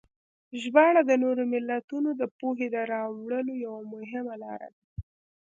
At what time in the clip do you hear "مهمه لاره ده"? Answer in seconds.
3.93-4.81